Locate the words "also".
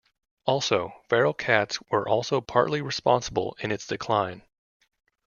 0.47-0.95, 2.09-2.41